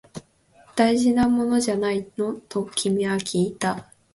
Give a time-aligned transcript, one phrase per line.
[0.75, 2.33] 大事なものじゃないの？
[2.49, 3.91] と君はきいた